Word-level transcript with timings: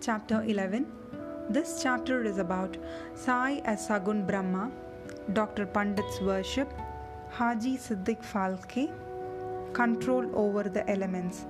Chapter 0.00 0.44
11 0.44 0.86
This 1.50 1.82
chapter 1.82 2.22
is 2.22 2.38
about 2.38 2.76
Sai 3.14 3.60
as 3.64 3.88
Sagun 3.88 4.24
Brahma, 4.24 4.70
Dr. 5.32 5.66
Pandit's 5.66 6.20
worship, 6.20 6.72
Haji 7.30 7.76
Siddiq 7.76 8.22
Falke, 8.22 8.92
control 9.72 10.30
over 10.36 10.62
the 10.62 10.88
elements. 10.88 11.46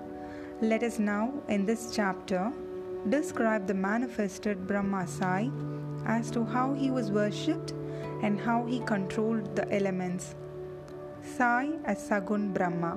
Let 0.62 0.82
us 0.82 0.98
now, 0.98 1.34
in 1.48 1.66
this 1.66 1.94
chapter, 1.94 2.50
describe 3.10 3.66
the 3.66 3.74
manifested 3.74 4.66
Brahma 4.66 5.06
Sai 5.06 5.50
as 6.06 6.30
to 6.30 6.42
how 6.46 6.72
he 6.72 6.90
was 6.90 7.10
worshipped 7.10 7.72
and 8.22 8.40
how 8.40 8.64
he 8.64 8.80
controlled 8.80 9.54
the 9.56 9.70
elements. 9.70 10.34
Sai 11.22 11.72
as 11.84 11.98
Sagun 12.08 12.54
Brahma. 12.54 12.96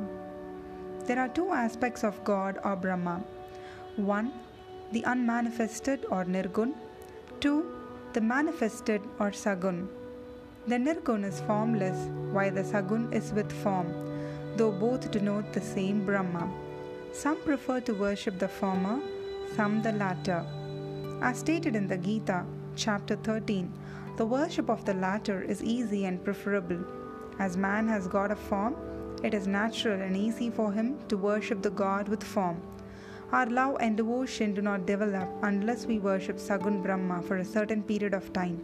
There 1.07 1.19
are 1.19 1.27
two 1.27 1.51
aspects 1.51 2.05
of 2.05 2.23
God 2.23 2.57
or 2.63 2.77
Brahma. 2.77 3.21
One, 3.97 4.31
the 4.91 5.03
unmanifested 5.05 6.05
or 6.09 6.25
Nirgun. 6.25 6.73
Two, 7.39 7.65
the 8.13 8.21
manifested 8.21 9.01
or 9.19 9.31
Sagun. 9.31 9.87
The 10.67 10.75
Nirgun 10.75 11.23
is 11.23 11.41
formless, 11.41 11.97
while 12.31 12.51
the 12.51 12.63
Sagun 12.63 13.11
is 13.13 13.31
with 13.33 13.51
form, 13.63 13.87
though 14.57 14.71
both 14.71 15.09
denote 15.09 15.53
the 15.53 15.61
same 15.61 16.05
Brahma. 16.05 16.51
Some 17.13 17.37
prefer 17.37 17.79
to 17.81 17.93
worship 17.93 18.37
the 18.37 18.47
former, 18.47 18.99
some 19.55 19.81
the 19.81 19.93
latter. 19.93 20.45
As 21.21 21.39
stated 21.39 21.75
in 21.75 21.87
the 21.87 21.97
Gita, 21.97 22.45
chapter 22.75 23.15
13, 23.15 23.71
the 24.17 24.25
worship 24.25 24.69
of 24.69 24.85
the 24.85 24.93
latter 24.93 25.41
is 25.41 25.63
easy 25.63 26.05
and 26.05 26.23
preferable. 26.23 26.83
As 27.39 27.57
man 27.57 27.87
has 27.87 28.07
got 28.07 28.31
a 28.31 28.35
form, 28.35 28.75
it 29.23 29.33
is 29.33 29.47
natural 29.47 30.01
and 30.01 30.17
easy 30.17 30.49
for 30.49 30.71
him 30.71 30.99
to 31.07 31.17
worship 31.17 31.61
the 31.61 31.69
God 31.69 32.07
with 32.07 32.23
form. 32.23 32.61
Our 33.31 33.45
love 33.45 33.77
and 33.79 33.95
devotion 33.95 34.53
do 34.53 34.61
not 34.61 34.85
develop 34.85 35.29
unless 35.43 35.85
we 35.85 35.99
worship 35.99 36.37
Sagun 36.37 36.83
Brahma 36.83 37.21
for 37.21 37.37
a 37.37 37.45
certain 37.45 37.81
period 37.81 38.13
of 38.13 38.33
time. 38.33 38.61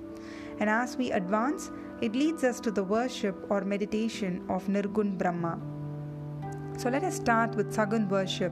And 0.59 0.69
as 0.69 0.97
we 0.97 1.11
advance, 1.11 1.71
it 2.01 2.13
leads 2.13 2.43
us 2.43 2.59
to 2.61 2.71
the 2.71 2.83
worship 2.83 3.35
or 3.49 3.61
meditation 3.61 4.43
of 4.49 4.67
Nirgun 4.67 5.17
Brahma. 5.17 5.57
So 6.77 6.89
let 6.89 7.05
us 7.05 7.15
start 7.15 7.55
with 7.55 7.73
Sagun 7.73 8.09
worship. 8.09 8.51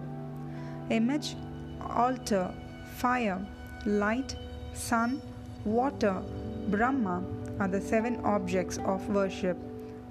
Image, 0.89 1.35
altar, 1.81 2.53
fire, 2.95 3.45
light, 3.85 4.37
sun, 4.73 5.21
water, 5.65 6.21
Brahma 6.69 7.23
are 7.59 7.67
the 7.67 7.81
seven 7.81 8.21
objects 8.23 8.77
of 8.85 9.07
worship. 9.09 9.57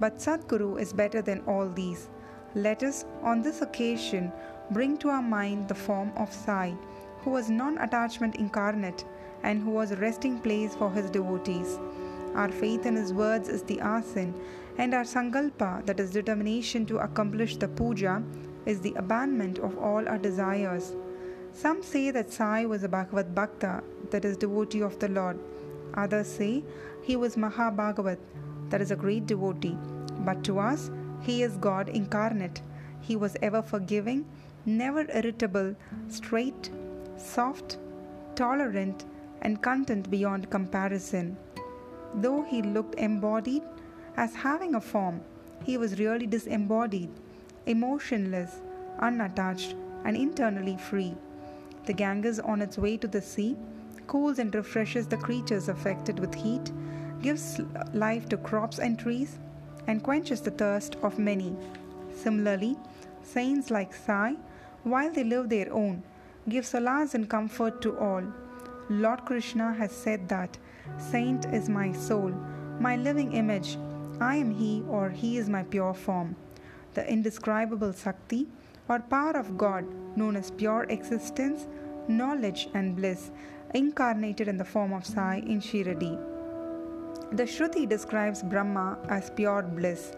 But 0.01 0.19
Sadguru 0.19 0.79
is 0.79 0.93
better 0.93 1.23
than 1.23 1.41
all 1.47 1.69
these. 1.69 2.09
Let 2.55 2.83
us, 2.83 3.05
on 3.23 3.43
this 3.43 3.63
occasion, 3.63 4.31
bring 4.71 4.97
to 4.99 5.09
our 5.09 5.23
mind 5.23 5.69
the 5.69 5.75
form 5.75 6.13
of 6.17 6.33
Sai, 6.33 6.75
who 7.21 7.31
was 7.31 7.51
non 7.51 7.79
attachment 7.79 8.37
incarnate 8.37 9.05
and 9.43 9.63
who 9.63 9.71
was 9.71 9.91
a 9.91 9.97
resting 9.97 10.39
place 10.39 10.75
for 10.75 10.91
his 10.91 11.11
devotees. 11.11 11.79
Our 12.35 12.51
faith 12.51 12.87
in 12.87 12.97
his 12.97 13.13
words 13.13 13.49
is 13.49 13.63
the 13.63 13.77
asin, 13.79 14.35
and 14.79 14.95
our 14.95 15.05
sankalpa, 15.05 15.87
that 15.87 16.01
is 16.01 16.11
determination 16.11 16.87
to 16.87 16.99
accomplish 16.99 17.57
the 17.57 17.69
puja, 17.69 18.23
is 18.67 18.81
the 18.81 18.95
abandonment 18.95 19.59
of 19.59 19.79
all 19.79 20.09
our 20.09 20.19
desires. 20.19 20.95
Some 21.53 21.83
say 21.83 22.11
that 22.11 22.33
Sai 22.33 22.67
was 22.67 22.83
a 22.83 22.89
Bhagavad 22.89 23.35
Bhakta, 23.35 23.83
that 24.11 24.25
is 24.25 24.37
devotee 24.37 24.83
of 24.83 24.99
the 24.99 25.09
Lord. 25.09 25.39
Others 25.95 26.27
say 26.27 26.65
he 27.03 27.15
was 27.15 27.37
Mahabhagavat, 27.37 28.19
that 28.71 28.81
is 28.81 28.91
a 28.91 28.97
great 28.97 29.27
devotee. 29.27 29.77
But 30.21 30.43
to 30.45 30.59
us, 30.59 30.91
he 31.21 31.43
is 31.43 31.57
God 31.59 31.89
incarnate. 31.89 32.63
He 33.01 33.15
was 33.15 33.37
ever 33.43 33.63
forgiving, 33.63 34.25
never 34.67 35.07
irritable, 35.13 35.75
straight, 36.09 36.71
soft, 37.17 37.79
tolerant, 38.35 39.05
and 39.43 39.63
content 39.63 40.11
beyond 40.11 40.51
comparison. 40.51 41.37
Though 42.15 42.43
he 42.43 42.63
looked 42.63 42.95
embodied 42.97 43.63
as 44.17 44.35
having 44.35 44.75
a 44.75 44.81
form, 44.81 45.21
he 45.65 45.77
was 45.77 45.99
really 45.99 46.27
disembodied, 46.27 47.11
emotionless, 47.67 48.61
unattached, 49.01 49.75
and 50.05 50.17
internally 50.17 50.77
free. 50.77 51.15
The 51.87 51.93
Ganges, 51.93 52.41
on 52.41 52.63
its 52.63 52.79
way 52.79 52.97
to 52.99 53.09
the 53.09 53.23
sea, 53.23 53.57
cools 54.07 54.39
and 54.39 54.55
refreshes 54.55 55.07
the 55.07 55.17
creatures 55.17 55.69
affected 55.69 56.19
with 56.19 56.35
heat, 56.35 56.73
gives 57.23 57.61
life 57.93 58.29
to 58.29 58.37
crops 58.37 58.79
and 58.79 58.99
trees, 58.99 59.39
and 59.87 60.03
quenches 60.03 60.41
the 60.41 60.51
thirst 60.51 60.97
of 61.03 61.19
many. 61.19 61.57
Similarly, 62.15 62.77
saints 63.23 63.71
like 63.71 63.95
Sai, 63.95 64.37
while 64.85 65.11
they 65.13 65.25
live 65.25 65.49
their 65.49 65.73
own, 65.73 66.03
give 66.49 66.65
solace 66.67 67.15
and 67.15 67.29
comfort 67.29 67.81
to 67.83 67.99
all. 67.99 68.23
Lord 68.89 69.25
Krishna 69.25 69.73
has 69.73 69.93
said 69.93 70.29
that 70.29 70.59
Saint 70.99 71.47
is 71.47 71.69
my 71.69 71.93
soul, 71.93 72.33
my 72.79 72.97
living 72.97 73.33
image. 73.33 73.79
I 74.21 74.37
am 74.37 74.51
he 74.51 74.83
or 74.89 75.11
he 75.11 75.39
is 75.39 75.49
my 75.49 75.63
pure 75.63 75.95
form. 75.95 76.37
The 76.93 77.09
indescribable 77.11 77.93
Sakti 77.93 78.47
or 78.89 79.01
power 79.01 79.37
of 79.37 79.57
God, 79.57 79.85
known 80.17 80.37
as 80.37 80.51
pure 80.51 80.85
existence, 80.91 81.67
knowledge, 82.07 82.69
and 82.75 82.95
bliss, 82.95 83.31
incarnated 83.73 84.47
in 84.47 84.59
the 84.59 84.65
form 84.65 84.93
of 84.93 85.07
Sai 85.07 85.43
in 85.47 85.61
Shiradi. 85.61 86.19
The 87.33 87.45
Shruti 87.45 87.89
describes 87.89 88.43
Brahma 88.43 88.99
as 89.09 89.31
pure 89.31 89.63
bliss. 89.63 90.13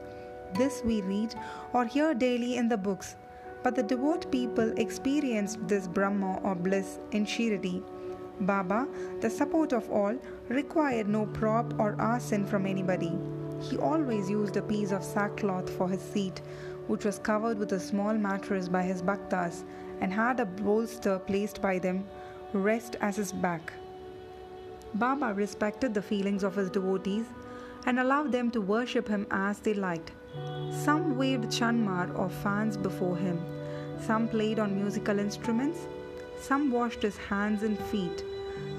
This 0.54 0.82
we 0.84 1.00
read 1.02 1.34
or 1.72 1.86
hear 1.86 2.12
daily 2.12 2.56
in 2.56 2.68
the 2.68 2.76
books, 2.76 3.16
but 3.62 3.74
the 3.74 3.82
devout 3.82 4.30
people 4.30 4.72
experienced 4.78 5.66
this 5.66 5.86
Brahma 5.88 6.40
or 6.42 6.54
bliss 6.54 6.98
in 7.12 7.24
Shiradi. 7.24 7.82
Baba, 8.40 8.86
the 9.20 9.30
support 9.30 9.72
of 9.72 9.90
all, 9.90 10.16
required 10.48 11.08
no 11.08 11.26
prop 11.26 11.78
or 11.78 11.94
asin 11.96 12.46
from 12.46 12.66
anybody. 12.66 13.18
He 13.60 13.78
always 13.78 14.28
used 14.28 14.56
a 14.56 14.62
piece 14.62 14.92
of 14.92 15.02
sackcloth 15.02 15.70
for 15.70 15.88
his 15.88 16.02
seat, 16.02 16.42
which 16.86 17.04
was 17.04 17.18
covered 17.18 17.58
with 17.58 17.72
a 17.72 17.80
small 17.80 18.14
mattress 18.14 18.68
by 18.68 18.82
his 18.82 19.02
bhaktas 19.02 19.64
and 20.00 20.12
had 20.12 20.40
a 20.40 20.46
bolster 20.46 21.18
placed 21.18 21.62
by 21.62 21.78
them 21.78 22.04
rest 22.52 22.96
as 23.00 23.16
his 23.16 23.32
back. 23.32 23.72
Baba 24.94 25.34
respected 25.34 25.94
the 25.94 26.02
feelings 26.02 26.42
of 26.42 26.54
his 26.54 26.70
devotees 26.70 27.26
and 27.86 27.98
allowed 27.98 28.32
them 28.32 28.50
to 28.50 28.60
worship 28.60 29.08
him 29.08 29.26
as 29.30 29.58
they 29.60 29.74
liked. 29.74 30.12
Some 30.70 31.16
waved 31.16 31.50
chamar 31.50 32.10
or 32.16 32.28
fans 32.28 32.76
before 32.76 33.16
him, 33.16 33.40
some 34.00 34.28
played 34.28 34.58
on 34.58 34.76
musical 34.80 35.18
instruments, 35.18 35.86
some 36.40 36.70
washed 36.70 37.02
his 37.02 37.16
hands 37.16 37.62
and 37.62 37.78
feet, 37.78 38.24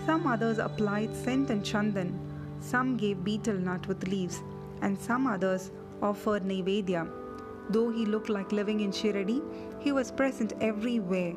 some 0.06 0.28
others 0.28 0.58
applied 0.58 1.16
scent 1.16 1.50
and 1.50 1.64
chandan, 1.64 2.18
some 2.60 2.96
gave 2.98 3.24
betel 3.24 3.56
nut 3.56 3.88
with 3.88 4.08
leaves, 4.08 4.42
and 4.82 4.98
some 5.00 5.28
others 5.28 5.72
offered 6.02 6.44
Naivedya. 6.44 7.08
Though 7.70 7.90
he 7.90 8.06
looked 8.06 8.30
like 8.30 8.52
living 8.52 8.80
in 8.80 8.92
Shiradi, 8.92 9.42
he 9.80 9.92
was 9.92 10.12
present 10.12 10.54
everywhere. 10.62 11.36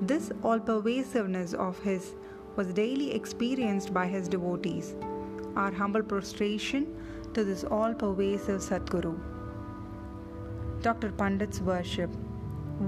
This 0.00 0.30
all 0.44 0.60
pervasiveness 0.60 1.54
of 1.54 1.78
his 1.80 2.14
was 2.56 2.72
daily 2.72 3.12
experienced 3.12 3.92
by 3.92 4.06
his 4.06 4.28
devotees. 4.28 4.94
Our 5.56 5.72
humble 5.72 6.02
prostration 6.02 6.86
to 7.34 7.44
this 7.44 7.64
all 7.64 7.94
pervasive 7.94 8.60
Sadguru. 8.60 9.31
Dr. 10.82 11.12
Pandit's 11.12 11.60
worship. 11.60 12.10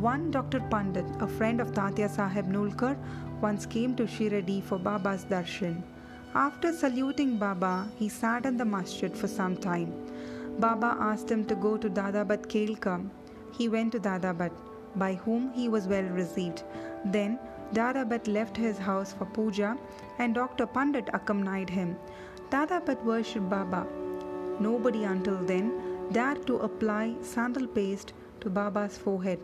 One 0.04 0.32
Dr. 0.32 0.58
Pandit, 0.68 1.06
a 1.20 1.28
friend 1.28 1.60
of 1.60 1.70
Tatya 1.74 2.10
Sahib 2.10 2.48
Nulkar, 2.48 2.96
once 3.40 3.66
came 3.66 3.94
to 3.94 4.02
Shiradi 4.02 4.64
for 4.64 4.78
Baba's 4.80 5.24
darshan. 5.24 5.80
After 6.34 6.72
saluting 6.72 7.38
Baba, 7.38 7.86
he 7.96 8.08
sat 8.08 8.46
in 8.46 8.56
the 8.56 8.64
masjid 8.64 9.16
for 9.16 9.28
some 9.28 9.56
time. 9.56 9.92
Baba 10.58 10.96
asked 10.98 11.30
him 11.30 11.44
to 11.44 11.54
go 11.54 11.76
to 11.76 11.88
Dadabhat 11.88 12.48
Kelkar. 12.48 13.08
He 13.56 13.68
went 13.68 13.92
to 13.92 14.00
Dadabad, 14.00 14.50
by 14.96 15.14
whom 15.14 15.52
he 15.52 15.68
was 15.68 15.86
well 15.86 16.10
received. 16.18 16.64
Then 17.04 17.38
Dadabhat 17.74 18.26
left 18.26 18.56
his 18.56 18.76
house 18.76 19.12
for 19.12 19.26
puja 19.26 19.78
and 20.18 20.34
Dr. 20.34 20.66
Pandit 20.66 21.08
accompanied 21.14 21.70
him. 21.70 21.96
Dadabhat 22.50 23.04
worshipped 23.04 23.48
Baba. 23.48 23.86
Nobody 24.58 25.04
until 25.04 25.36
then 25.36 25.93
dared 26.12 26.46
to 26.46 26.56
apply 26.58 27.14
sandal 27.22 27.66
paste 27.66 28.12
to 28.40 28.50
Baba's 28.50 28.96
forehead. 28.98 29.38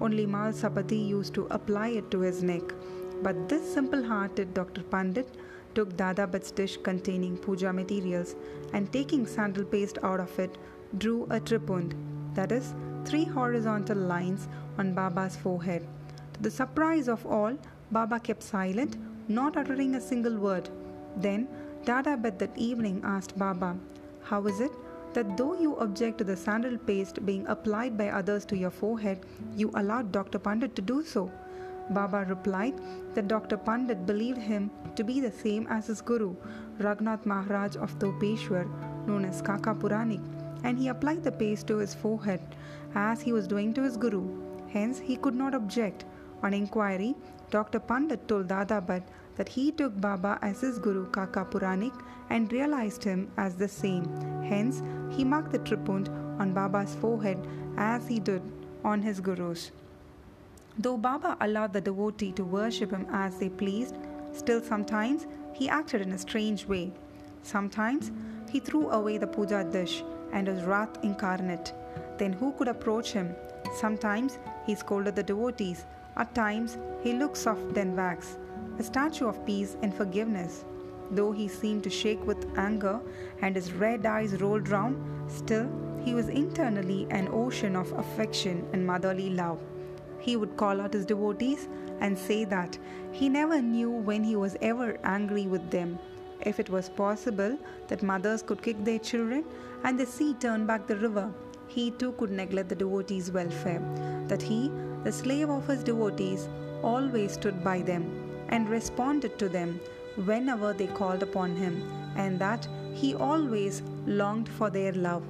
Only 0.00 0.26
Mhalsapati 0.26 1.06
used 1.08 1.34
to 1.34 1.46
apply 1.50 1.88
it 1.88 2.10
to 2.10 2.20
his 2.20 2.42
neck. 2.42 2.62
But 3.22 3.48
this 3.48 3.72
simple 3.72 4.02
hearted 4.02 4.54
Dr. 4.54 4.82
Pandit 4.82 5.28
took 5.74 5.96
Dadabhat's 5.96 6.50
dish 6.50 6.76
containing 6.82 7.36
puja 7.36 7.72
materials 7.72 8.34
and 8.72 8.92
taking 8.92 9.26
sandal 9.26 9.64
paste 9.64 9.98
out 10.02 10.20
of 10.20 10.38
it, 10.38 10.56
drew 10.98 11.24
a 11.24 11.40
tripund, 11.40 11.94
that 12.34 12.52
is, 12.52 12.74
three 13.04 13.24
horizontal 13.24 13.98
lines 13.98 14.48
on 14.78 14.94
Baba's 14.94 15.36
forehead. 15.36 15.86
To 16.34 16.42
the 16.42 16.50
surprise 16.50 17.08
of 17.08 17.24
all, 17.26 17.56
Baba 17.90 18.18
kept 18.20 18.42
silent, 18.42 18.96
not 19.28 19.56
uttering 19.56 19.94
a 19.94 20.00
single 20.00 20.36
word. 20.36 20.68
Then 21.16 21.48
Dadabhat 21.84 22.38
that 22.38 22.56
evening 22.56 23.00
asked 23.04 23.38
Baba, 23.38 23.76
How 24.24 24.46
is 24.46 24.60
it 24.60 24.72
that 25.16 25.36
though 25.38 25.54
you 25.58 25.74
object 25.76 26.18
to 26.18 26.24
the 26.24 26.36
sandal 26.36 26.76
paste 26.88 27.24
being 27.24 27.46
applied 27.46 27.96
by 27.96 28.08
others 28.10 28.44
to 28.44 28.56
your 28.56 28.70
forehead, 28.70 29.24
you 29.56 29.70
allowed 29.74 30.12
Dr. 30.12 30.38
Pandit 30.38 30.76
to 30.76 30.82
do 30.82 31.02
so? 31.02 31.30
Baba 31.90 32.26
replied 32.28 32.74
that 33.14 33.28
Dr. 33.28 33.56
Pandit 33.56 34.04
believed 34.04 34.38
him 34.38 34.70
to 34.94 35.04
be 35.04 35.20
the 35.20 35.32
same 35.32 35.66
as 35.68 35.86
his 35.86 36.02
guru, 36.02 36.34
Raghunath 36.78 37.24
Maharaj 37.24 37.76
of 37.76 37.98
Dhopeshwar, 37.98 38.66
known 39.06 39.24
as 39.24 39.40
Kaka 39.40 39.74
Puranik, 39.74 40.20
and 40.64 40.78
he 40.78 40.88
applied 40.88 41.24
the 41.24 41.32
paste 41.32 41.66
to 41.68 41.78
his 41.78 41.94
forehead 41.94 42.42
as 42.94 43.22
he 43.22 43.32
was 43.32 43.46
doing 43.46 43.72
to 43.72 43.82
his 43.82 43.96
guru. 43.96 44.24
Hence, 44.68 44.98
he 44.98 45.16
could 45.16 45.34
not 45.34 45.54
object. 45.54 46.04
On 46.42 46.52
inquiry, 46.52 47.14
Dr. 47.50 47.80
Pandit 47.80 48.28
told 48.28 48.48
Dada 48.48 48.82
Bhatt 48.82 49.04
that 49.36 49.48
he 49.48 49.70
took 49.70 50.00
Baba 50.00 50.38
as 50.42 50.60
his 50.60 50.78
guru 50.78 51.06
Kaka 51.10 51.44
Puranik 51.44 51.94
and 52.30 52.52
realized 52.52 53.04
him 53.04 53.30
as 53.36 53.56
the 53.56 53.68
same. 53.68 54.04
Hence, 54.42 54.82
he 55.10 55.24
marked 55.24 55.52
the 55.52 55.58
tripund 55.60 56.08
on 56.40 56.52
Baba's 56.52 56.94
forehead 56.94 57.38
as 57.76 58.06
he 58.08 58.18
did 58.18 58.42
on 58.84 59.02
his 59.02 59.20
guru's. 59.20 59.70
Though 60.78 60.96
Baba 60.96 61.36
allowed 61.40 61.72
the 61.72 61.80
devotee 61.80 62.32
to 62.32 62.44
worship 62.44 62.90
him 62.90 63.06
as 63.10 63.38
they 63.38 63.48
pleased, 63.48 63.96
still 64.32 64.60
sometimes 64.62 65.26
he 65.54 65.68
acted 65.68 66.02
in 66.02 66.12
a 66.12 66.18
strange 66.18 66.66
way. 66.66 66.92
Sometimes 67.42 68.10
he 68.50 68.60
threw 68.60 68.90
away 68.90 69.18
the 69.18 69.26
puja 69.26 69.64
dish 69.64 70.02
and 70.32 70.48
was 70.48 70.64
wrath 70.64 71.02
incarnate. 71.02 71.72
Then 72.18 72.32
who 72.32 72.52
could 72.52 72.68
approach 72.68 73.12
him? 73.12 73.34
Sometimes 73.74 74.38
he 74.66 74.74
scolded 74.74 75.16
the 75.16 75.22
devotees. 75.22 75.84
At 76.16 76.34
times 76.34 76.76
he 77.02 77.12
looked 77.12 77.36
soft 77.36 77.74
than 77.74 77.96
wax, 77.96 78.36
a 78.78 78.82
statue 78.82 79.26
of 79.26 79.44
peace 79.46 79.76
and 79.82 79.94
forgiveness. 79.94 80.64
Though 81.10 81.32
he 81.32 81.48
seemed 81.48 81.84
to 81.84 81.90
shake 81.90 82.24
with 82.26 82.46
anger 82.58 83.00
and 83.40 83.54
his 83.54 83.72
red 83.72 84.04
eyes 84.04 84.40
rolled 84.40 84.68
round, 84.68 85.30
still 85.30 85.68
he 86.04 86.14
was 86.14 86.28
internally 86.28 87.06
an 87.10 87.28
ocean 87.32 87.76
of 87.76 87.92
affection 87.92 88.66
and 88.72 88.86
motherly 88.86 89.30
love. 89.30 89.58
He 90.18 90.36
would 90.36 90.56
call 90.56 90.80
out 90.80 90.92
his 90.92 91.06
devotees 91.06 91.68
and 92.00 92.18
say 92.18 92.44
that 92.44 92.78
he 93.12 93.28
never 93.28 93.62
knew 93.62 93.90
when 93.90 94.24
he 94.24 94.36
was 94.36 94.56
ever 94.60 94.98
angry 95.04 95.46
with 95.46 95.70
them. 95.70 95.98
If 96.40 96.60
it 96.60 96.68
was 96.68 96.88
possible 96.88 97.58
that 97.88 98.02
mothers 98.02 98.42
could 98.42 98.62
kick 98.62 98.84
their 98.84 98.98
children 98.98 99.44
and 99.84 99.98
the 99.98 100.06
sea 100.06 100.34
turn 100.34 100.66
back 100.66 100.86
the 100.86 100.96
river, 100.96 101.32
he 101.66 101.90
too 101.92 102.12
could 102.12 102.30
neglect 102.30 102.68
the 102.68 102.74
devotees' 102.74 103.30
welfare. 103.30 103.82
That 104.28 104.42
he, 104.42 104.70
the 105.02 105.12
slave 105.12 105.48
of 105.48 105.66
his 105.66 105.82
devotees, 105.82 106.48
always 106.82 107.32
stood 107.32 107.64
by 107.64 107.80
them 107.80 108.25
and 108.48 108.68
responded 108.68 109.38
to 109.38 109.48
them 109.48 109.80
whenever 110.24 110.72
they 110.72 110.86
called 110.86 111.22
upon 111.22 111.54
him, 111.56 111.82
and 112.16 112.38
that 112.38 112.68
he 112.94 113.14
always 113.14 113.82
longed 114.06 114.48
for 114.48 114.70
their 114.70 114.92
love. 114.92 115.22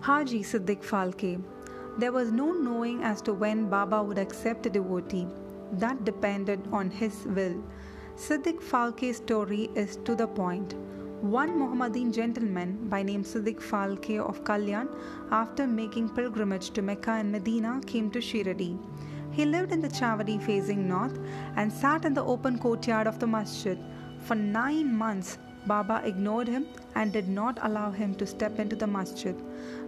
Haji 0.00 0.42
Siddiq 0.42 0.82
Phalke 0.82 1.40
there 1.98 2.12
was 2.12 2.30
no 2.30 2.52
knowing 2.52 3.02
as 3.02 3.20
to 3.22 3.32
when 3.32 3.68
Baba 3.68 4.00
would 4.00 4.18
accept 4.18 4.66
a 4.66 4.70
devotee. 4.70 5.26
That 5.72 6.04
depended 6.04 6.60
on 6.70 6.92
his 6.92 7.24
will. 7.24 7.60
Siddiq 8.14 8.60
Phalke's 8.60 9.16
story 9.16 9.68
is 9.74 9.96
to 10.04 10.14
the 10.14 10.28
point. 10.28 10.74
One 11.20 11.58
Mohammedan 11.58 12.12
gentleman 12.12 12.88
by 12.88 13.02
name 13.02 13.24
Siddiq 13.24 13.60
Phalke 13.60 14.20
of 14.20 14.44
Kalyan, 14.44 14.88
after 15.32 15.66
making 15.66 16.10
pilgrimage 16.10 16.70
to 16.70 16.82
Mecca 16.82 17.10
and 17.10 17.32
Medina, 17.32 17.80
came 17.84 18.12
to 18.12 18.20
Shiradi. 18.20 18.78
He 19.38 19.44
lived 19.44 19.70
in 19.70 19.80
the 19.80 19.88
Chavadi 19.88 20.36
facing 20.42 20.88
north 20.88 21.16
and 21.54 21.72
sat 21.72 22.04
in 22.04 22.12
the 22.12 22.24
open 22.24 22.58
courtyard 22.58 23.06
of 23.06 23.20
the 23.20 23.26
masjid. 23.28 23.78
For 24.18 24.34
nine 24.34 24.92
months, 24.92 25.38
Baba 25.64 26.02
ignored 26.04 26.48
him 26.48 26.66
and 26.96 27.12
did 27.12 27.28
not 27.28 27.60
allow 27.62 27.92
him 27.92 28.16
to 28.16 28.26
step 28.26 28.58
into 28.58 28.74
the 28.74 28.88
masjid. 28.88 29.36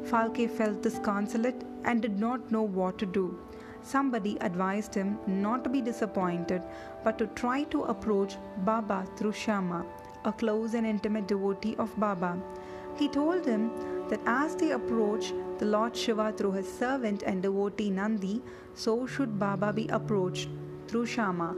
Falke 0.04 0.48
felt 0.48 0.84
disconsolate 0.84 1.64
and 1.84 2.00
did 2.00 2.16
not 2.20 2.52
know 2.52 2.62
what 2.62 2.96
to 2.98 3.06
do. 3.06 3.40
Somebody 3.82 4.38
advised 4.40 4.94
him 4.94 5.18
not 5.26 5.64
to 5.64 5.70
be 5.70 5.80
disappointed 5.80 6.62
but 7.02 7.18
to 7.18 7.26
try 7.42 7.64
to 7.74 7.82
approach 7.94 8.36
Baba 8.58 9.04
through 9.16 9.32
Shama, 9.32 9.84
a 10.24 10.32
close 10.32 10.74
and 10.74 10.86
intimate 10.86 11.26
devotee 11.26 11.74
of 11.76 11.98
Baba. 11.98 12.38
He 12.96 13.08
told 13.08 13.44
him 13.44 13.70
that 14.08 14.20
as 14.26 14.56
they 14.56 14.72
approach 14.72 15.32
the 15.58 15.66
Lord 15.66 15.96
Shiva 15.96 16.32
through 16.32 16.52
his 16.52 16.70
servant 16.70 17.22
and 17.22 17.42
devotee 17.42 17.90
Nandi, 17.90 18.42
so 18.74 19.06
should 19.06 19.38
Baba 19.38 19.72
be 19.72 19.88
approached 19.88 20.48
through 20.88 21.06
Shama. 21.06 21.54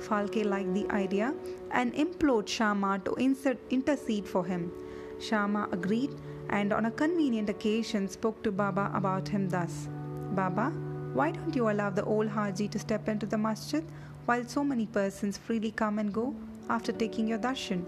Falke 0.00 0.44
liked 0.44 0.74
the 0.74 0.88
idea 0.90 1.34
and 1.70 1.94
implored 1.94 2.48
Shama 2.48 3.00
to 3.04 3.14
intercede 3.14 4.28
for 4.28 4.44
him. 4.44 4.70
Shama 5.18 5.68
agreed 5.72 6.14
and 6.50 6.72
on 6.72 6.86
a 6.86 6.90
convenient 6.90 7.48
occasion 7.48 8.08
spoke 8.08 8.42
to 8.44 8.52
Baba 8.52 8.90
about 8.94 9.28
him 9.28 9.48
thus 9.48 9.88
Baba, 10.32 10.70
why 11.14 11.30
don't 11.30 11.56
you 11.56 11.70
allow 11.70 11.90
the 11.90 12.04
old 12.04 12.28
Haji 12.28 12.68
to 12.68 12.78
step 12.78 13.08
into 13.08 13.26
the 13.26 13.38
masjid 13.38 13.82
while 14.26 14.44
so 14.44 14.62
many 14.62 14.86
persons 14.86 15.38
freely 15.38 15.70
come 15.70 15.98
and 15.98 16.12
go 16.12 16.34
after 16.68 16.92
taking 16.92 17.26
your 17.26 17.38
darshan? 17.38 17.84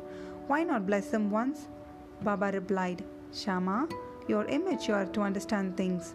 Why 0.46 0.64
not 0.64 0.86
bless 0.86 1.10
him 1.12 1.30
once? 1.30 1.68
Baba 2.22 2.50
replied, 2.52 3.04
Shama, 3.32 3.88
you're 4.26 4.44
immature 4.44 5.06
to 5.06 5.20
understand 5.20 5.76
things. 5.76 6.14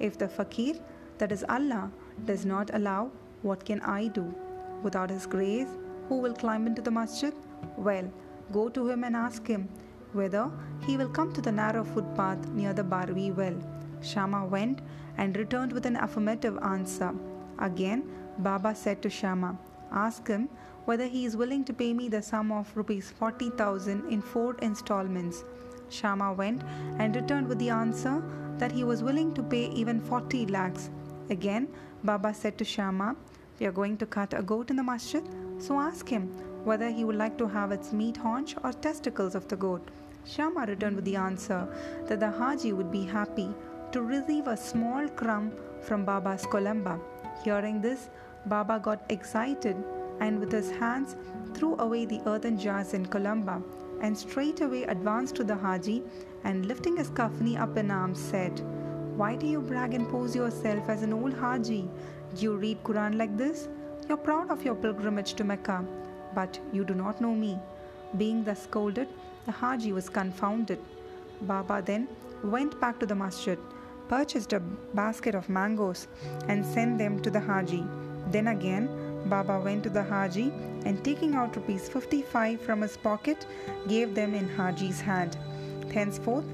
If 0.00 0.18
the 0.18 0.28
fakir, 0.28 0.74
that 1.18 1.32
is 1.32 1.44
Allah, 1.48 1.90
does 2.24 2.44
not 2.44 2.70
allow, 2.74 3.10
what 3.42 3.64
can 3.64 3.80
I 3.80 4.08
do? 4.08 4.34
Without 4.82 5.10
His 5.10 5.26
grace, 5.26 5.68
who 6.08 6.18
will 6.18 6.34
climb 6.34 6.66
into 6.66 6.82
the 6.82 6.90
masjid? 6.90 7.32
Well, 7.76 8.10
go 8.52 8.68
to 8.68 8.88
him 8.88 9.04
and 9.04 9.16
ask 9.16 9.46
him 9.46 9.68
whether 10.12 10.50
he 10.86 10.96
will 10.96 11.08
come 11.08 11.32
to 11.32 11.40
the 11.40 11.52
narrow 11.52 11.84
footpath 11.84 12.48
near 12.50 12.72
the 12.72 12.84
Barvi 12.84 13.34
well. 13.34 13.56
Shama 14.02 14.44
went 14.44 14.80
and 15.16 15.36
returned 15.36 15.72
with 15.72 15.86
an 15.86 15.96
affirmative 15.96 16.58
answer. 16.62 17.14
Again, 17.58 18.04
Baba 18.38 18.74
said 18.74 19.00
to 19.02 19.10
Shama, 19.10 19.58
Ask 19.90 20.28
him 20.28 20.48
whether 20.84 21.06
he 21.06 21.24
is 21.24 21.36
willing 21.36 21.64
to 21.64 21.72
pay 21.72 21.92
me 21.94 22.08
the 22.08 22.22
sum 22.22 22.52
of 22.52 22.70
rupees 22.76 23.10
40,000 23.18 24.12
in 24.12 24.20
four 24.20 24.54
installments. 24.62 25.44
Shama 25.88 26.32
went 26.32 26.62
and 26.98 27.14
returned 27.16 27.48
with 27.48 27.58
the 27.58 27.70
answer 27.70 28.22
that 28.58 28.72
he 28.72 28.84
was 28.84 29.02
willing 29.02 29.32
to 29.34 29.42
pay 29.42 29.66
even 29.70 30.00
40 30.00 30.46
lakhs. 30.46 30.90
Again, 31.30 31.68
Baba 32.02 32.34
said 32.34 32.58
to 32.58 32.64
Shama, 32.64 33.16
We 33.58 33.66
are 33.66 33.72
going 33.72 33.96
to 33.98 34.06
cut 34.06 34.34
a 34.34 34.42
goat 34.42 34.70
in 34.70 34.76
the 34.76 34.82
masjid, 34.82 35.22
so 35.58 35.80
ask 35.80 36.08
him 36.08 36.28
whether 36.64 36.90
he 36.90 37.04
would 37.04 37.16
like 37.16 37.38
to 37.38 37.46
have 37.46 37.72
its 37.72 37.92
meat 37.92 38.16
haunch 38.16 38.54
or 38.62 38.72
testicles 38.72 39.34
of 39.34 39.48
the 39.48 39.56
goat. 39.56 39.88
Shama 40.26 40.66
returned 40.66 40.96
with 40.96 41.04
the 41.04 41.16
answer 41.16 41.66
that 42.08 42.20
the 42.20 42.30
Haji 42.30 42.72
would 42.72 42.90
be 42.90 43.04
happy 43.04 43.48
to 43.92 44.02
receive 44.02 44.48
a 44.48 44.56
small 44.56 45.08
crumb 45.08 45.52
from 45.82 46.04
Baba's 46.04 46.46
kolamba. 46.46 46.98
Hearing 47.44 47.80
this, 47.80 48.08
Baba 48.46 48.78
got 48.78 49.04
excited 49.08 49.76
and 50.20 50.40
with 50.40 50.52
his 50.52 50.70
hands 50.70 51.16
threw 51.54 51.76
away 51.78 52.04
the 52.04 52.20
earthen 52.26 52.58
jars 52.58 52.94
in 52.94 53.06
kolamba 53.06 53.62
and 54.00 54.16
straightway 54.16 54.82
advanced 54.82 55.34
to 55.36 55.44
the 55.44 55.54
Haji 55.54 56.02
and 56.44 56.66
lifting 56.66 56.96
his 56.96 57.10
kafni 57.10 57.58
up 57.58 57.76
in 57.76 57.90
arms 57.90 58.20
said, 58.20 58.60
Why 59.16 59.34
do 59.36 59.46
you 59.46 59.60
brag 59.60 59.94
and 59.94 60.08
pose 60.08 60.36
yourself 60.36 60.88
as 60.88 61.02
an 61.02 61.12
old 61.12 61.32
Haji? 61.32 61.88
Do 62.34 62.42
you 62.42 62.56
read 62.56 62.82
Quran 62.84 63.16
like 63.16 63.36
this? 63.36 63.68
You're 64.08 64.18
proud 64.18 64.50
of 64.50 64.64
your 64.64 64.74
pilgrimage 64.74 65.34
to 65.34 65.44
Mecca, 65.44 65.84
but 66.34 66.58
you 66.72 66.84
do 66.84 66.94
not 66.94 67.20
know 67.20 67.34
me. 67.34 67.58
Being 68.18 68.44
thus 68.44 68.64
scolded, 68.64 69.08
the 69.46 69.52
Haji 69.52 69.92
was 69.92 70.08
confounded. 70.08 70.78
Baba 71.42 71.82
then 71.84 72.08
went 72.42 72.78
back 72.80 72.98
to 73.00 73.06
the 73.06 73.14
masjid, 73.14 73.58
purchased 74.08 74.52
a 74.52 74.60
basket 74.60 75.34
of 75.34 75.48
mangoes, 75.48 76.08
and 76.48 76.64
sent 76.64 76.98
them 76.98 77.20
to 77.22 77.30
the 77.30 77.40
Haji. 77.40 77.84
Then 78.30 78.48
again, 78.48 78.88
Baba 79.26 79.58
went 79.58 79.82
to 79.84 79.90
the 79.90 80.02
Haji 80.02 80.52
and 80.84 81.02
taking 81.02 81.34
out 81.34 81.56
rupees 81.56 81.88
55 81.88 82.60
from 82.60 82.82
his 82.82 82.96
pocket, 82.96 83.46
gave 83.88 84.14
them 84.14 84.34
in 84.34 84.48
Haji's 84.48 85.00
hand. 85.00 85.36
Henceforth, 85.92 86.44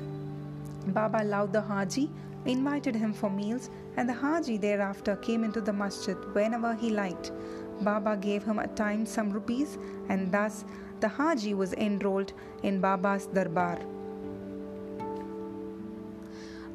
Baba 0.89 1.23
allowed 1.23 1.53
the 1.53 1.61
Haji, 1.61 2.11
invited 2.47 2.95
him 2.95 3.13
for 3.13 3.31
meals, 3.31 3.71
and 3.97 4.09
the 4.09 4.15
Haji 4.15 4.57
thereafter 4.57 5.17
came 5.17 5.45
into 5.45 5.61
the 5.61 5.73
masjid 5.73 6.17
whenever 6.35 6.75
he 6.75 6.91
liked. 6.91 7.33
Baba 7.83 8.17
gave 8.17 8.45
him 8.45 8.59
at 8.59 8.77
times 8.77 9.11
some 9.11 9.31
rupees, 9.31 9.79
and 10.09 10.31
thus 10.31 10.65
the 11.01 11.09
Haji 11.09 11.55
was 11.55 11.73
enrolled 11.75 12.33
in 12.63 12.81
Baba's 12.81 13.27
Darbar. 13.27 13.79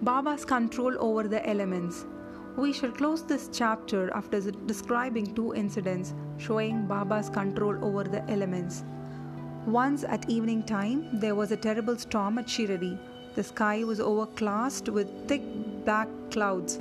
Baba's 0.02 0.46
control 0.46 0.96
over 1.00 1.28
the 1.28 1.48
elements. 1.48 2.06
We 2.58 2.72
shall 2.72 2.92
close 2.92 3.22
this 3.22 3.50
chapter 3.52 4.10
after 4.16 4.40
describing 4.40 5.36
two 5.36 5.54
incidents 5.54 6.14
showing 6.38 6.88
Baba's 6.88 7.30
control 7.30 7.84
over 7.84 8.06
the 8.06 8.24
elements. 8.32 8.86
Once 9.66 10.06
at 10.06 10.30
evening 10.30 10.64
time, 10.64 11.20
there 11.20 11.36
was 11.36 11.52
a 11.52 11.58
terrible 11.58 11.98
storm 11.98 12.38
at 12.38 12.46
Shiradi. 12.48 12.98
The 13.36 13.44
sky 13.44 13.84
was 13.84 14.00
overcast 14.00 14.88
with 14.88 15.28
thick 15.28 15.42
black 15.84 16.08
clouds. 16.32 16.80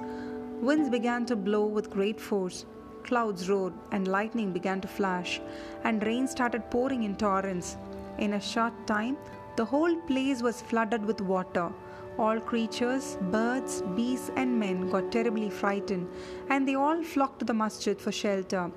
Winds 0.61 0.91
began 0.91 1.27
to 1.27 1.35
blow 1.35 1.67
with 1.67 1.91
great 1.91 2.21
force. 2.21 2.67
Clouds 3.03 3.51
roared, 3.51 3.73
and 3.91 4.07
lightning 4.07 4.53
began 4.53 4.81
to 4.81 4.87
flash, 4.87 5.41
and 5.83 6.05
rain 6.05 6.29
started 6.29 6.71
pouring 6.71 7.03
in 7.03 7.17
torrents. 7.17 7.77
In 8.19 8.35
a 8.35 8.41
short 8.41 8.87
time, 8.87 9.17
the 9.57 9.65
whole 9.65 9.97
place 10.03 10.41
was 10.41 10.63
flooded 10.63 11.05
with 11.05 11.21
water. 11.21 11.73
All 12.17 12.39
creatures, 12.39 13.19
birds, 13.33 13.83
beasts, 13.97 14.31
and 14.37 14.59
men 14.59 14.89
got 14.89 15.11
terribly 15.11 15.51
frightened, 15.51 16.09
and 16.49 16.67
they 16.67 16.77
all 16.77 17.03
flocked 17.03 17.41
to 17.41 17.45
the 17.45 17.55
masjid 17.55 18.01
for 18.01 18.13
shelter. 18.13 18.71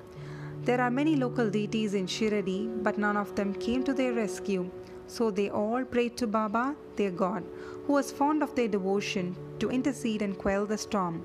There 0.62 0.80
are 0.80 0.90
many 0.90 1.14
local 1.14 1.48
deities 1.48 1.94
in 1.94 2.06
Shiradi, 2.06 2.82
but 2.82 2.98
none 2.98 3.16
of 3.16 3.34
them 3.36 3.54
came 3.54 3.84
to 3.84 3.94
their 3.94 4.12
rescue. 4.12 4.68
So 5.06 5.30
they 5.30 5.50
all 5.50 5.84
prayed 5.84 6.16
to 6.18 6.26
Baba, 6.26 6.74
their 6.96 7.12
god, 7.12 7.44
who 7.86 7.92
was 7.92 8.10
fond 8.10 8.42
of 8.42 8.54
their 8.54 8.68
devotion, 8.68 9.36
to 9.60 9.70
intercede 9.70 10.20
and 10.20 10.36
quell 10.36 10.66
the 10.66 10.76
storm. 10.76 11.24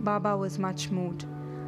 Baba 0.00 0.36
was 0.36 0.58
much 0.58 0.90
moved. 0.90 1.26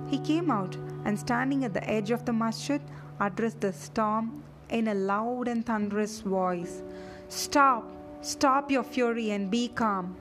He 0.08 0.18
came 0.18 0.50
out 0.50 0.76
and, 1.04 1.18
standing 1.18 1.64
at 1.64 1.72
the 1.72 1.88
edge 1.88 2.10
of 2.10 2.24
the 2.24 2.32
masjid, 2.32 2.82
addressed 3.20 3.60
the 3.60 3.72
storm 3.72 4.42
in 4.68 4.88
a 4.88 4.94
loud 4.94 5.46
and 5.48 5.64
thunderous 5.64 6.20
voice 6.20 6.82
Stop! 7.28 7.93
Stop 8.24 8.70
your 8.70 8.82
fury 8.82 9.32
and 9.32 9.50
be 9.50 9.68
calm. 9.68 10.16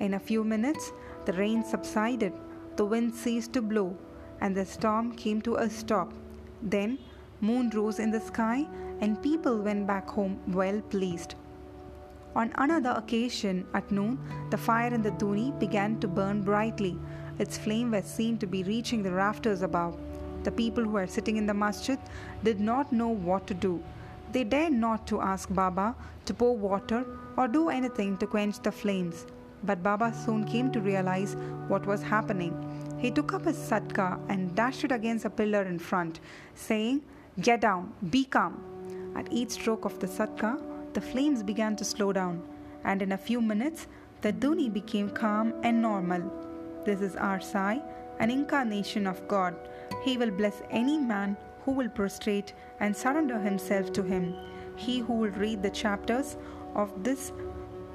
In 0.00 0.14
a 0.14 0.18
few 0.18 0.42
minutes, 0.42 0.90
the 1.26 1.34
rain 1.34 1.62
subsided, 1.62 2.32
the 2.76 2.84
wind 2.86 3.14
ceased 3.14 3.52
to 3.52 3.60
blow, 3.60 3.94
and 4.40 4.56
the 4.56 4.64
storm 4.64 5.12
came 5.12 5.42
to 5.42 5.56
a 5.56 5.68
stop. 5.68 6.14
Then, 6.62 6.98
moon 7.42 7.68
rose 7.68 7.98
in 7.98 8.10
the 8.10 8.22
sky, 8.22 8.66
and 9.02 9.22
people 9.22 9.58
went 9.58 9.86
back 9.86 10.08
home 10.08 10.40
well 10.48 10.80
pleased. 10.80 11.34
On 12.34 12.50
another 12.54 12.94
occasion, 12.96 13.66
at 13.74 13.92
noon, 13.92 14.18
the 14.48 14.56
fire 14.56 14.94
in 14.94 15.02
the 15.02 15.10
Dhuni 15.10 15.50
began 15.60 16.00
to 16.00 16.08
burn 16.08 16.40
brightly. 16.40 16.98
Its 17.38 17.58
flame 17.58 17.90
was 17.90 18.06
seen 18.06 18.38
to 18.38 18.46
be 18.46 18.62
reaching 18.62 19.02
the 19.02 19.12
rafters 19.12 19.60
above. 19.60 20.00
The 20.44 20.52
people 20.52 20.84
who 20.84 20.92
were 20.92 21.06
sitting 21.06 21.36
in 21.36 21.44
the 21.44 21.52
masjid 21.52 21.98
did 22.42 22.60
not 22.60 22.94
know 22.94 23.08
what 23.08 23.46
to 23.48 23.52
do. 23.52 23.82
They 24.32 24.44
dared 24.44 24.72
not 24.72 25.06
to 25.08 25.20
ask 25.20 25.52
Baba 25.52 25.94
to 26.24 26.34
pour 26.34 26.56
water 26.56 27.04
or 27.36 27.48
do 27.48 27.68
anything 27.68 28.16
to 28.18 28.26
quench 28.26 28.58
the 28.60 28.72
flames. 28.72 29.26
But 29.62 29.82
Baba 29.82 30.12
soon 30.24 30.44
came 30.44 30.72
to 30.72 30.80
realize 30.80 31.36
what 31.68 31.86
was 31.86 32.02
happening. 32.02 32.54
He 32.98 33.10
took 33.10 33.32
up 33.34 33.44
his 33.44 33.56
satka 33.56 34.18
and 34.28 34.54
dashed 34.54 34.84
it 34.84 34.92
against 34.92 35.24
a 35.24 35.30
pillar 35.30 35.62
in 35.62 35.78
front, 35.78 36.20
saying, 36.54 37.02
Get 37.40 37.60
down, 37.60 37.92
be 38.10 38.24
calm. 38.24 39.12
At 39.16 39.30
each 39.32 39.50
stroke 39.50 39.84
of 39.84 39.98
the 40.00 40.06
satka, 40.06 40.60
the 40.94 41.00
flames 41.00 41.42
began 41.42 41.76
to 41.76 41.84
slow 41.84 42.12
down, 42.12 42.42
and 42.84 43.02
in 43.02 43.12
a 43.12 43.18
few 43.18 43.40
minutes, 43.40 43.86
the 44.22 44.32
Dhuni 44.32 44.72
became 44.72 45.10
calm 45.10 45.52
and 45.62 45.82
normal. 45.82 46.22
This 46.84 47.00
is 47.00 47.16
our 47.16 47.40
Sai, 47.40 47.82
an 48.18 48.30
incarnation 48.30 49.06
of 49.06 49.26
God. 49.28 49.54
He 50.04 50.16
will 50.16 50.30
bless 50.30 50.62
any 50.70 50.98
man 50.98 51.36
who 51.64 51.72
will 51.72 51.88
prostrate 51.88 52.52
and 52.80 52.96
surrender 52.96 53.38
himself 53.38 53.92
to 53.92 54.02
him. 54.02 54.34
He 54.76 54.98
who 54.98 55.14
will 55.14 55.30
read 55.30 55.62
the 55.62 55.70
chapters 55.70 56.36
of 56.74 56.92
this 57.02 57.32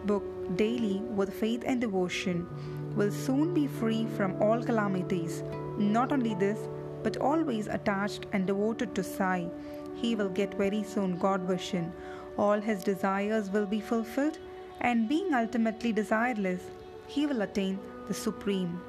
book 0.05 0.23
daily 0.55 0.99
with 1.19 1.33
faith 1.33 1.63
and 1.65 1.81
devotion 1.81 2.47
will 2.95 3.11
soon 3.11 3.53
be 3.53 3.67
free 3.67 4.05
from 4.15 4.41
all 4.41 4.63
calamities. 4.63 5.43
Not 5.77 6.11
only 6.11 6.33
this, 6.35 6.59
but 7.03 7.17
always 7.17 7.67
attached 7.67 8.25
and 8.33 8.47
devoted 8.47 8.95
to 8.95 9.03
Sai. 9.03 9.49
He 9.95 10.15
will 10.15 10.29
get 10.29 10.53
very 10.53 10.83
soon 10.83 11.17
God 11.17 11.41
vision 11.41 11.93
all 12.37 12.61
his 12.61 12.83
desires 12.83 13.49
will 13.49 13.65
be 13.65 13.79
fulfilled, 13.79 14.37
and 14.81 15.09
being 15.09 15.33
ultimately 15.33 15.91
desireless, 15.91 16.61
he 17.07 17.25
will 17.25 17.41
attain 17.41 17.79
the 18.07 18.13
Supreme. 18.13 18.79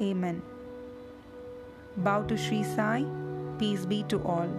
Amen. 0.00 0.42
Bow 1.96 2.22
to 2.22 2.36
Sri 2.36 2.62
Sai, 2.62 3.04
peace 3.62 3.86
be 3.86 4.02
to 4.02 4.18
all. 4.24 4.50